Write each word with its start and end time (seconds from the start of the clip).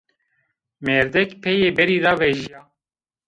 Mêrdek 0.85 1.29
peyê 1.41 1.69
berî 1.77 1.97
ra 2.05 2.13
vejîya 2.19 2.61